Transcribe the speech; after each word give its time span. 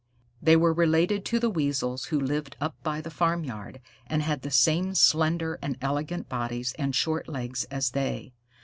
They 0.41 0.55
were 0.55 0.73
related 0.73 1.23
to 1.25 1.39
the 1.39 1.51
Weasels 1.51 2.05
who 2.05 2.19
lived 2.19 2.57
up 2.59 2.75
by 2.81 3.01
the 3.01 3.11
farmyard, 3.11 3.79
and 4.07 4.23
had 4.23 4.41
the 4.41 4.49
same 4.49 4.95
slender 4.95 5.59
and 5.61 5.77
elegant 5.79 6.27
bodies 6.27 6.73
and 6.79 6.95
short 6.95 7.27
legs 7.29 7.65
as 7.65 7.91
they. 7.91 8.33